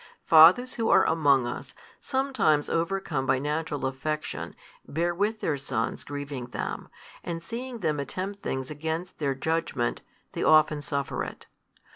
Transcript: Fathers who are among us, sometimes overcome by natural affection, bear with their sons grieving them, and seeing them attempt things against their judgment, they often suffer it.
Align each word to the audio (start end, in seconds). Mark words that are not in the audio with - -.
Fathers 0.25 0.73
who 0.73 0.89
are 0.89 1.05
among 1.05 1.45
us, 1.45 1.75
sometimes 1.99 2.71
overcome 2.71 3.27
by 3.27 3.37
natural 3.37 3.85
affection, 3.85 4.55
bear 4.87 5.13
with 5.13 5.41
their 5.41 5.57
sons 5.59 6.03
grieving 6.03 6.47
them, 6.47 6.89
and 7.23 7.43
seeing 7.43 7.81
them 7.81 7.99
attempt 7.99 8.41
things 8.41 8.71
against 8.71 9.19
their 9.19 9.35
judgment, 9.35 10.01
they 10.31 10.41
often 10.43 10.81
suffer 10.81 11.23
it. 11.23 11.45